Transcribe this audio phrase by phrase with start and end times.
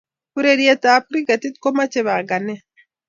[0.37, 2.63] ureriet ap kriketit komochei panganet